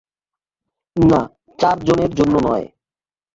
[0.95, 1.21] না,
[1.59, 2.65] চারজনের জন্য নয়।